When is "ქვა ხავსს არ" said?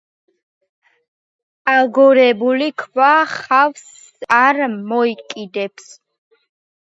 2.83-4.61